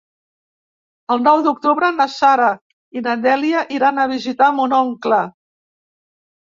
[1.15, 2.49] El nou d'octubre na Sara
[2.99, 5.25] i na Dèlia iran a visitar mon oncle.